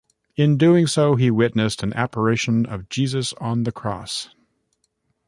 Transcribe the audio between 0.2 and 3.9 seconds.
In doing so, he witnessed an apparition of Jesus on the